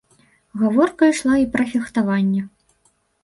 Гаворка 0.61 1.09
ішла 1.11 1.35
і 1.43 1.45
пра 1.55 1.67
фехтаванне. 1.73 2.41